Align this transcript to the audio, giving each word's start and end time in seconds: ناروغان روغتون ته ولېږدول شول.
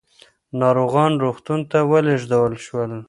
ناروغان 0.59 1.11
روغتون 1.23 1.59
ته 1.71 1.79
ولېږدول 1.91 2.53
شول. 2.65 2.91